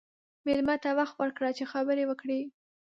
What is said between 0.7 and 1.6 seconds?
ته وخت ورکړه